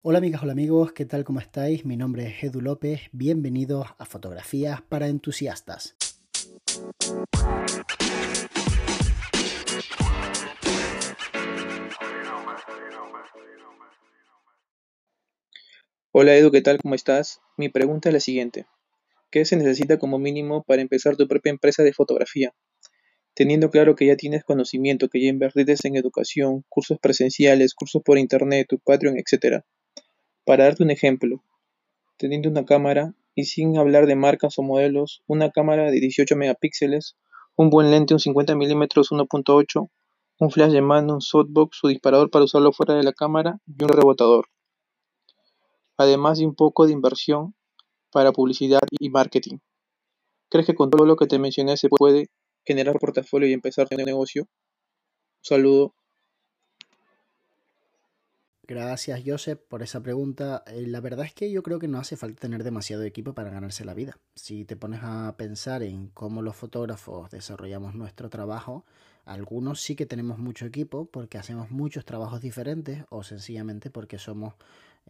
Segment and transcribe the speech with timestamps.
[0.00, 1.24] Hola amigas, hola amigos, ¿qué tal?
[1.24, 1.84] ¿Cómo estáis?
[1.84, 5.96] Mi nombre es Edu López, bienvenidos a Fotografías para Entusiastas.
[16.12, 16.78] Hola Edu, ¿qué tal?
[16.80, 17.40] ¿Cómo estás?
[17.56, 18.66] Mi pregunta es la siguiente.
[19.32, 22.54] ¿Qué se necesita como mínimo para empezar tu propia empresa de fotografía?
[23.34, 28.16] Teniendo claro que ya tienes conocimiento, que ya invertiste en educación, cursos presenciales, cursos por
[28.16, 29.64] internet, tu Patreon, etc.
[30.48, 31.44] Para darte un ejemplo,
[32.16, 37.18] teniendo una cámara y sin hablar de marcas o modelos, una cámara de 18 megapíxeles,
[37.54, 39.90] un buen lente un 50 mm 1.8,
[40.38, 43.84] un flash de mano, un softbox, su disparador para usarlo fuera de la cámara y
[43.84, 44.46] un rebotador.
[45.98, 47.54] Además de un poco de inversión
[48.10, 49.58] para publicidad y marketing.
[50.48, 52.30] ¿Crees que con todo lo que te mencioné se puede
[52.64, 54.44] generar portafolio y empezar tu negocio?
[54.44, 55.94] Un saludo.
[58.68, 60.62] Gracias, Joseph, por esa pregunta.
[60.66, 63.48] Eh, la verdad es que yo creo que no hace falta tener demasiado equipo para
[63.48, 64.18] ganarse la vida.
[64.34, 68.84] Si te pones a pensar en cómo los fotógrafos desarrollamos nuestro trabajo,
[69.24, 74.52] algunos sí que tenemos mucho equipo porque hacemos muchos trabajos diferentes o sencillamente porque somos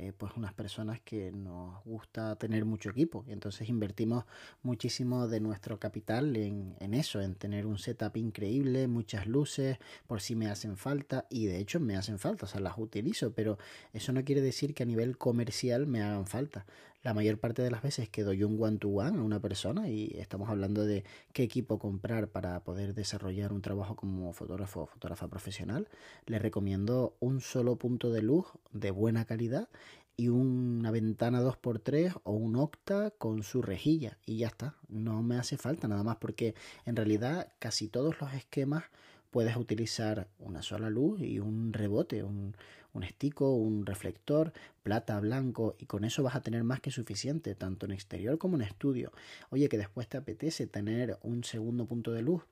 [0.00, 4.24] eh, pues unas personas que nos gusta tener mucho equipo y entonces invertimos
[4.62, 10.20] muchísimo de nuestro capital en, en, eso, en tener un setup increíble, muchas luces, por
[10.20, 13.58] si me hacen falta y de hecho me hacen falta, o sea, las utilizo, pero
[13.92, 16.64] eso no quiere decir que a nivel comercial me hagan falta.
[17.02, 20.48] La mayor parte de las veces que doy un one-to-one a una persona y estamos
[20.48, 25.88] hablando de qué equipo comprar para poder desarrollar un trabajo como fotógrafo o fotógrafa profesional,
[26.26, 29.68] le recomiendo un solo punto de luz de buena calidad
[30.16, 34.74] y una ventana 2x3 o un octa con su rejilla y ya está.
[34.88, 38.82] No me hace falta nada más porque en realidad casi todos los esquemas
[39.30, 42.56] puedes utilizar una sola luz y un rebote, un,
[42.92, 47.54] un estico, un reflector, plata, blanco, y con eso vas a tener más que suficiente,
[47.54, 49.12] tanto en exterior como en estudio.
[49.50, 52.42] Oye, que después te apetece tener un segundo punto de luz,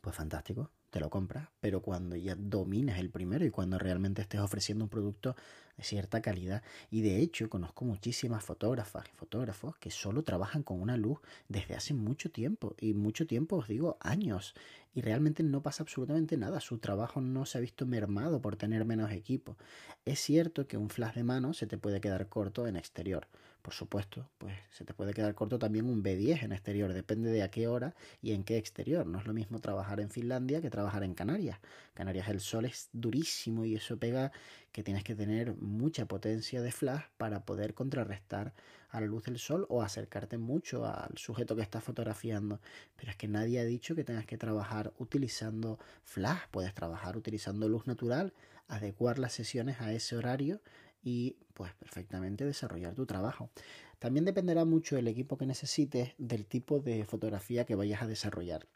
[0.00, 4.42] pues fantástico, te lo compras, pero cuando ya domines el primero y cuando realmente estés
[4.42, 5.34] ofreciendo un producto
[5.78, 6.62] de cierta calidad.
[6.90, 11.76] Y de hecho, conozco muchísimas fotógrafas y fotógrafos que solo trabajan con una luz desde
[11.76, 12.74] hace mucho tiempo.
[12.78, 14.54] Y mucho tiempo, os digo, años.
[14.92, 16.60] Y realmente no pasa absolutamente nada.
[16.60, 19.56] Su trabajo no se ha visto mermado por tener menos equipo.
[20.04, 23.28] Es cierto que un flash de mano se te puede quedar corto en exterior
[23.62, 27.42] por supuesto, pues se te puede quedar corto también un B10 en exterior, depende de
[27.44, 29.06] a qué hora y en qué exterior.
[29.06, 31.60] No es lo mismo trabajar en Finlandia que trabajar en Canarias.
[31.94, 34.32] Canarias el sol es durísimo y eso pega
[34.72, 38.52] que tienes que tener mucha potencia de flash para poder contrarrestar
[38.90, 42.60] a la luz del sol o acercarte mucho al sujeto que estás fotografiando.
[42.96, 47.68] Pero es que nadie ha dicho que tengas que trabajar utilizando flash, puedes trabajar utilizando
[47.68, 48.34] luz natural,
[48.66, 50.60] adecuar las sesiones a ese horario
[51.02, 53.50] y pues perfectamente desarrollar tu trabajo.
[53.98, 58.66] También dependerá mucho el equipo que necesites del tipo de fotografía que vayas a desarrollar.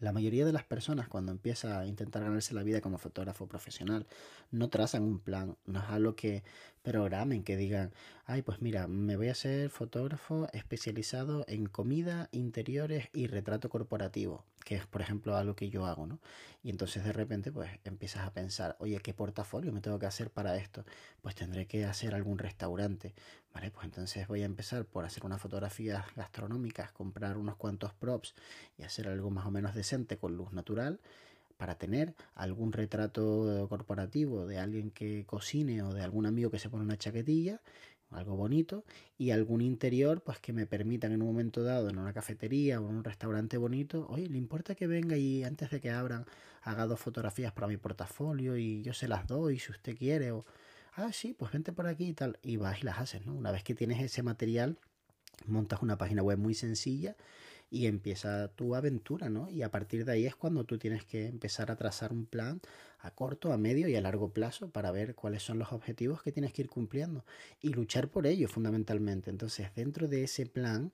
[0.00, 4.06] La mayoría de las personas cuando empieza a intentar ganarse la vida como fotógrafo profesional
[4.50, 6.42] no trazan un plan, no es algo que
[6.82, 7.92] programen, que digan,
[8.24, 14.44] ay, pues mira, me voy a ser fotógrafo especializado en comida, interiores y retrato corporativo,
[14.64, 16.20] que es, por ejemplo, algo que yo hago, ¿no?
[16.62, 20.30] Y entonces de repente, pues empiezas a pensar, oye, ¿qué portafolio me tengo que hacer
[20.30, 20.84] para esto?
[21.20, 23.14] Pues tendré que hacer algún restaurante,
[23.54, 23.70] ¿vale?
[23.70, 28.34] Pues entonces voy a empezar por hacer unas fotografías gastronómicas, comprar unos cuantos props
[28.78, 31.00] y hacer algo más o menos decente con luz natural
[31.62, 36.68] para tener algún retrato corporativo de alguien que cocine o de algún amigo que se
[36.68, 37.60] pone una chaquetilla,
[38.10, 38.84] algo bonito,
[39.16, 42.88] y algún interior pues que me permitan en un momento dado en una cafetería o
[42.88, 46.26] en un restaurante bonito, oye, ¿le importa que venga y antes de que abran
[46.62, 50.32] haga dos fotografías para mi portafolio y yo se las doy si usted quiere?
[50.32, 50.44] O,
[50.94, 53.36] ah, sí, pues vente por aquí y tal, y vas y las haces, ¿no?
[53.36, 54.78] Una vez que tienes ese material,
[55.46, 57.14] montas una página web muy sencilla
[57.72, 59.48] y empieza tu aventura, ¿no?
[59.48, 62.60] Y a partir de ahí es cuando tú tienes que empezar a trazar un plan
[62.98, 66.32] a corto, a medio y a largo plazo para ver cuáles son los objetivos que
[66.32, 67.24] tienes que ir cumpliendo
[67.62, 69.30] y luchar por ello fundamentalmente.
[69.30, 70.92] Entonces, dentro de ese plan,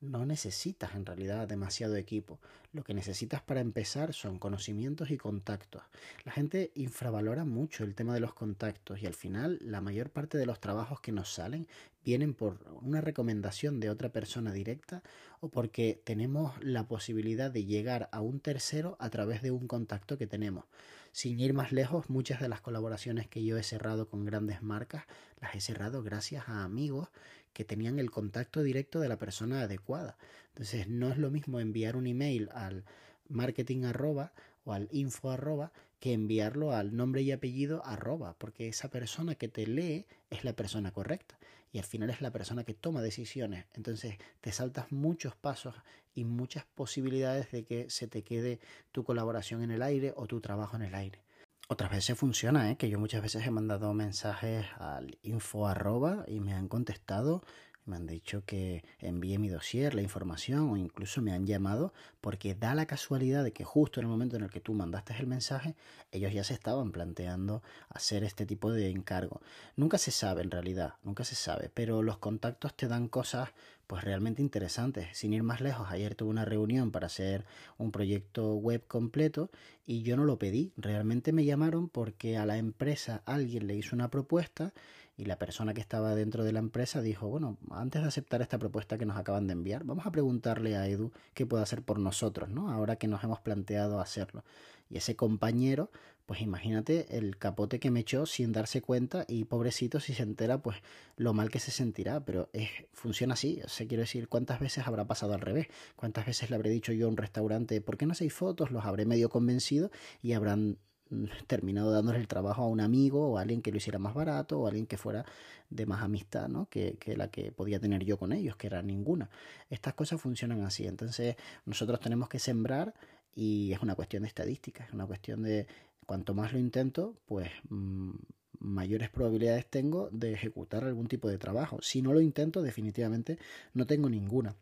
[0.00, 2.38] no necesitas en realidad demasiado equipo.
[2.72, 5.82] Lo que necesitas para empezar son conocimientos y contactos.
[6.24, 10.38] La gente infravalora mucho el tema de los contactos y al final la mayor parte
[10.38, 11.68] de los trabajos que nos salen
[12.04, 15.02] vienen por una recomendación de otra persona directa
[15.40, 20.16] o porque tenemos la posibilidad de llegar a un tercero a través de un contacto
[20.16, 20.64] que tenemos.
[21.12, 25.04] Sin ir más lejos, muchas de las colaboraciones que yo he cerrado con grandes marcas
[25.40, 27.08] las he cerrado gracias a amigos
[27.52, 30.16] que tenían el contacto directo de la persona adecuada.
[30.48, 32.84] Entonces no es lo mismo enviar un email al
[33.28, 34.32] marketing arroba
[34.64, 39.48] o al info arroba que enviarlo al nombre y apellido arroba, porque esa persona que
[39.48, 41.39] te lee es la persona correcta
[41.72, 43.66] y al final es la persona que toma decisiones.
[43.74, 45.74] Entonces te saltas muchos pasos
[46.14, 48.60] y muchas posibilidades de que se te quede
[48.92, 51.22] tu colaboración en el aire o tu trabajo en el aire.
[51.68, 52.76] Otras veces funciona, ¿eh?
[52.76, 57.44] que yo muchas veces he mandado mensajes al info arroba y me han contestado
[57.90, 62.54] me han dicho que envíe mi dossier, la información o incluso me han llamado porque
[62.54, 65.26] da la casualidad de que justo en el momento en el que tú mandaste el
[65.26, 65.74] mensaje,
[66.12, 69.42] ellos ya se estaban planteando hacer este tipo de encargo.
[69.76, 73.50] Nunca se sabe en realidad, nunca se sabe, pero los contactos te dan cosas
[73.86, 75.08] pues realmente interesantes.
[75.18, 77.44] Sin ir más lejos, ayer tuve una reunión para hacer
[77.76, 79.50] un proyecto web completo
[79.84, 80.72] y yo no lo pedí.
[80.76, 84.72] Realmente me llamaron porque a la empresa alguien le hizo una propuesta
[85.20, 88.58] y la persona que estaba dentro de la empresa dijo, bueno, antes de aceptar esta
[88.58, 91.98] propuesta que nos acaban de enviar, vamos a preguntarle a Edu qué puede hacer por
[91.98, 92.70] nosotros, ¿no?
[92.70, 94.44] Ahora que nos hemos planteado hacerlo.
[94.88, 95.90] Y ese compañero,
[96.24, 100.62] pues imagínate el capote que me echó sin darse cuenta y pobrecito si se entera,
[100.62, 100.78] pues
[101.16, 104.86] lo mal que se sentirá, pero es, funciona así, o sea, quiero decir, ¿cuántas veces
[104.86, 105.66] habrá pasado al revés?
[105.96, 108.70] ¿Cuántas veces le habré dicho yo a un restaurante, ¿por qué no hacéis fotos?
[108.70, 109.90] Los habré medio convencido
[110.22, 110.78] y habrán
[111.46, 114.60] terminado dándole el trabajo a un amigo o a alguien que lo hiciera más barato
[114.60, 115.24] o a alguien que fuera
[115.68, 116.68] de más amistad ¿no?
[116.68, 119.30] que, la que podía tener yo con ellos, que era ninguna.
[119.68, 120.86] Estas cosas funcionan así.
[120.86, 122.94] Entonces nosotros tenemos que sembrar
[123.34, 125.66] y es una cuestión de estadística, es una cuestión de
[126.06, 128.10] cuanto más lo intento, pues mmm,
[128.58, 131.78] mayores probabilidades tengo de ejecutar algún tipo de trabajo.
[131.82, 133.38] Si no lo intento, definitivamente
[133.74, 134.54] no tengo ninguna.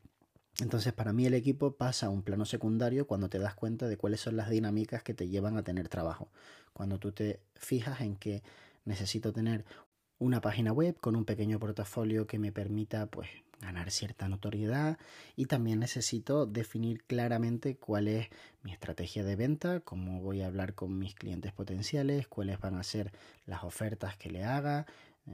[0.61, 3.97] Entonces, para mí el equipo pasa a un plano secundario cuando te das cuenta de
[3.97, 6.31] cuáles son las dinámicas que te llevan a tener trabajo.
[6.73, 8.43] Cuando tú te fijas en que
[8.85, 9.65] necesito tener
[10.19, 13.29] una página web con un pequeño portafolio que me permita pues
[13.61, 14.99] ganar cierta notoriedad
[15.37, 18.29] y también necesito definir claramente cuál es
[18.63, 22.83] mi estrategia de venta, cómo voy a hablar con mis clientes potenciales, cuáles van a
[22.83, 23.13] ser
[23.47, 24.87] las ofertas que le haga,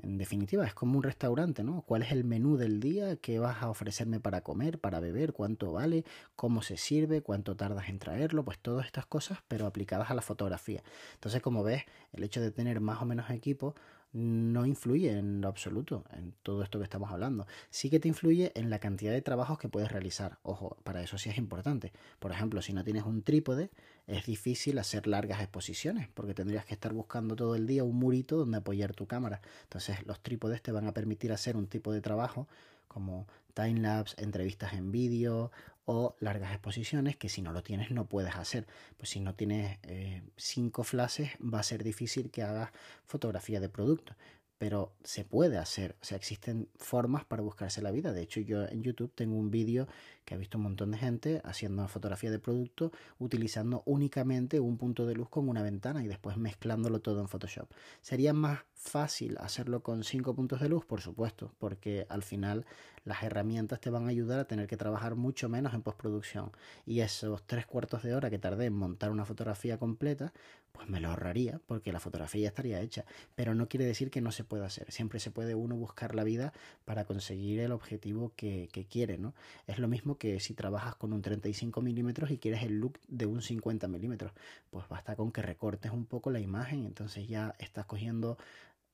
[0.02, 1.82] en definitiva, es como un restaurante, ¿no?
[1.82, 3.16] ¿Cuál es el menú del día?
[3.16, 5.32] ¿Qué vas a ofrecerme para comer, para beber?
[5.32, 6.04] ¿Cuánto vale?
[6.36, 7.22] ¿Cómo se sirve?
[7.22, 8.44] ¿Cuánto tardas en traerlo?
[8.44, 10.82] Pues todas estas cosas, pero aplicadas a la fotografía.
[11.14, 13.74] Entonces, como ves, el hecho de tener más o menos equipo
[14.14, 17.46] no influye en lo absoluto en todo esto que estamos hablando.
[17.70, 20.38] Sí que te influye en la cantidad de trabajos que puedes realizar.
[20.44, 21.92] Ojo, para eso sí es importante.
[22.20, 23.70] Por ejemplo, si no tienes un trípode,
[24.06, 28.36] es difícil hacer largas exposiciones porque tendrías que estar buscando todo el día un murito
[28.36, 29.42] donde apoyar tu cámara.
[29.64, 32.46] Entonces, los trípodes te van a permitir hacer un tipo de trabajo
[32.86, 35.50] como timelapse, entrevistas en vídeo
[35.86, 38.66] o largas exposiciones que si no lo tienes no puedes hacer.
[38.96, 42.70] Pues si no tienes eh, cinco flashes va a ser difícil que hagas
[43.04, 44.14] fotografía de producto.
[44.58, 48.12] Pero se puede hacer, o sea, existen formas para buscarse la vida.
[48.12, 49.88] De hecho, yo en YouTube tengo un vídeo
[50.24, 55.06] que ha visto un montón de gente haciendo fotografía de producto utilizando únicamente un punto
[55.06, 57.68] de luz con una ventana y después mezclándolo todo en Photoshop.
[58.00, 62.64] Sería más fácil hacerlo con cinco puntos de luz, por supuesto, porque al final
[63.04, 66.52] las herramientas te van a ayudar a tener que trabajar mucho menos en postproducción.
[66.86, 70.32] Y esos tres cuartos de hora que tardé en montar una fotografía completa,
[70.72, 73.04] pues me lo ahorraría porque la fotografía ya estaría hecha.
[73.34, 74.90] Pero no quiere decir que no se pueda hacer.
[74.92, 76.52] Siempre se puede uno buscar la vida
[76.84, 79.34] para conseguir el objetivo que, que quiere, ¿no?
[79.66, 83.26] Es lo mismo que si trabajas con un 35 milímetros y quieres el look de
[83.26, 84.32] un 50 milímetros,
[84.70, 88.38] pues basta con que recortes un poco la imagen, entonces ya estás cogiendo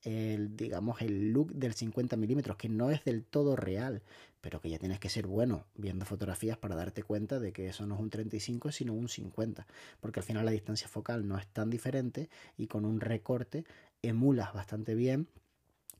[0.02, 4.02] el, digamos, el look del 50 milímetros, que no es del todo real,
[4.40, 7.86] pero que ya tienes que ser bueno viendo fotografías para darte cuenta de que eso
[7.86, 9.66] no es un 35, sino un 50,
[10.00, 13.64] porque al final la distancia focal no es tan diferente y con un recorte
[14.02, 15.28] emulas bastante bien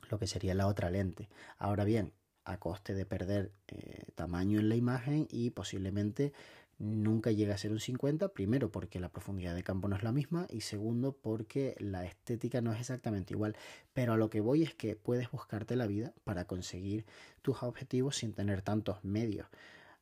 [0.09, 1.29] lo que sería la otra lente.
[1.59, 2.13] Ahora bien,
[2.45, 6.33] a coste de perder eh, tamaño en la imagen y posiblemente
[6.79, 10.13] nunca llega a ser un 50, primero porque la profundidad de campo no es la
[10.13, 13.55] misma y segundo porque la estética no es exactamente igual.
[13.93, 17.05] Pero a lo que voy es que puedes buscarte la vida para conseguir
[17.43, 19.47] tus objetivos sin tener tantos medios.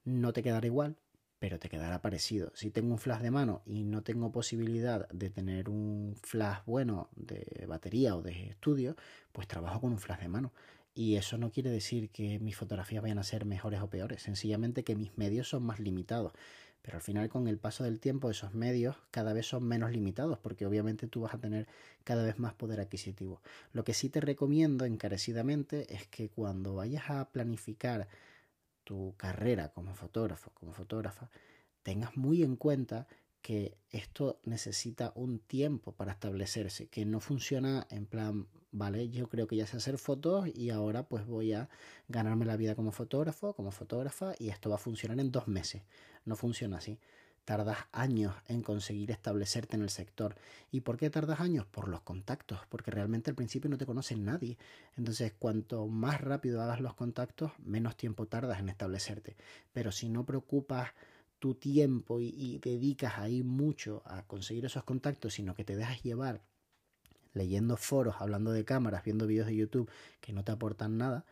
[0.04, 0.96] No te quedará igual,
[1.38, 2.50] pero te quedará parecido.
[2.54, 7.08] Si tengo un flash de mano y no tengo posibilidad de tener un flash bueno
[7.16, 8.96] de batería o de estudio,
[9.32, 10.52] pues trabajo con un flash de mano.
[10.94, 14.82] Y eso no quiere decir que mis fotografías vayan a ser mejores o peores, sencillamente
[14.82, 16.32] que mis medios son más limitados.
[16.82, 20.38] Pero al final con el paso del tiempo esos medios cada vez son menos limitados
[20.38, 21.68] porque obviamente tú vas a tener
[22.02, 23.42] cada vez más poder adquisitivo.
[23.72, 28.08] Lo que sí te recomiendo encarecidamente es que cuando vayas a planificar
[28.88, 31.28] tu carrera como fotógrafo, como fotógrafa,
[31.82, 33.06] tengas muy en cuenta
[33.42, 39.46] que esto necesita un tiempo para establecerse, que no funciona en plan, vale, yo creo
[39.46, 41.68] que ya sé hacer fotos y ahora pues voy a
[42.08, 45.82] ganarme la vida como fotógrafo, como fotógrafa y esto va a funcionar en dos meses.
[46.24, 46.98] No funciona así.
[47.48, 50.36] Tardas años en conseguir establecerte en el sector.
[50.70, 51.64] ¿Y por qué tardas años?
[51.64, 54.58] Por los contactos, porque realmente al principio no te conoce nadie.
[54.98, 59.34] Entonces, cuanto más rápido hagas los contactos, menos tiempo tardas en establecerte.
[59.72, 60.90] Pero si no preocupas
[61.38, 66.42] tu tiempo y, dedicas ahí mucho a conseguir esos contactos, sino que te dejas llevar
[67.32, 69.90] leyendo foros, hablando de cámaras, viendo vídeos de YouTube
[70.20, 71.24] que no te aportan nada,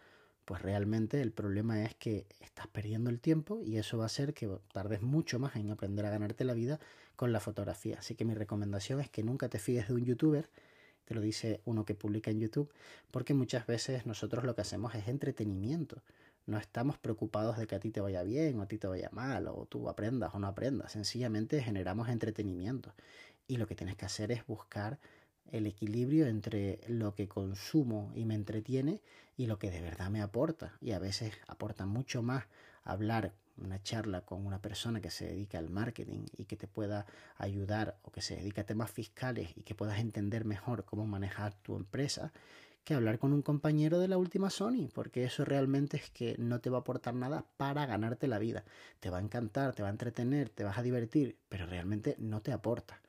[0.46, 4.32] pues realmente el problema es que estás perdiendo el tiempo y eso va a hacer
[4.32, 6.78] que tardes mucho más en aprender a ganarte la vida
[7.16, 7.96] con la fotografía.
[7.98, 10.48] Así que mi recomendación es que nunca te fíes de un youtuber,
[11.04, 12.72] te lo dice uno que publica en YouTube,
[13.10, 16.00] porque muchas veces nosotros lo que hacemos es entretenimiento.
[16.46, 19.10] No estamos preocupados de que a ti te vaya bien o a ti te vaya
[19.10, 20.92] mal o tú aprendas o no aprendas.
[20.92, 22.94] Sencillamente generamos entretenimiento.
[23.48, 25.00] Y lo que tienes que hacer es buscar
[25.52, 29.02] el equilibrio entre lo que consumo y me entretiene
[29.36, 30.76] y lo que de verdad me aporta.
[30.80, 32.44] Y a veces aporta mucho más
[32.84, 37.06] hablar una charla con una persona que se dedica al marketing y que te pueda
[37.36, 41.54] ayudar o que se dedica a temas fiscales y que puedas entender mejor cómo manejar
[41.54, 42.32] tu empresa
[42.86, 46.60] que hablar con un compañero de la última Sony, porque eso realmente es que no
[46.60, 48.64] te va a aportar nada para ganarte la vida.
[49.00, 52.42] Te va a encantar, te va a entretener, te vas a divertir, pero realmente no
[52.42, 53.00] te aporta.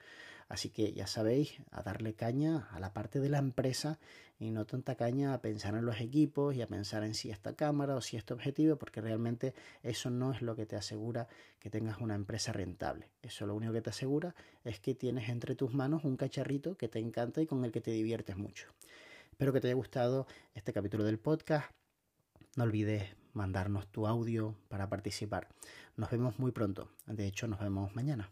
[0.50, 4.00] Así que ya sabéis, a darle caña a la parte de la empresa
[4.40, 7.56] y no tanta caña a pensar en los equipos y a pensar en si esta
[7.56, 11.28] cámara o si este objetivo, porque realmente eso no es lo que te asegura
[11.60, 13.10] que tengas una empresa rentable.
[13.22, 16.88] Eso lo único que te asegura es que tienes entre tus manos un cacharrito que
[16.88, 18.68] te encanta y con el que te diviertes mucho.
[19.32, 21.70] Espero que te haya gustado este capítulo del podcast.
[22.56, 25.48] No olvides mandarnos tu audio para participar.
[25.96, 26.90] Nos vemos muy pronto.
[27.06, 28.32] De hecho, nos vemos mañana.